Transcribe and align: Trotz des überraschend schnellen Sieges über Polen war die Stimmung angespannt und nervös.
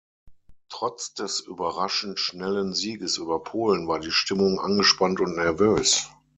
Trotz 0.69 1.13
des 1.13 1.41
überraschend 1.41 2.17
schnellen 2.19 2.73
Sieges 2.73 3.17
über 3.17 3.43
Polen 3.43 3.87
war 3.87 3.99
die 3.99 4.09
Stimmung 4.09 4.59
angespannt 4.59 5.19
und 5.19 5.35
nervös. 5.35 6.09